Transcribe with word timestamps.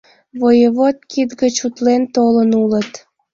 Воевод 0.41 0.97
кид 1.11 1.29
гыч 1.41 1.55
утлен 1.67 2.01
толын 2.15 2.49
улыт. 2.61 2.91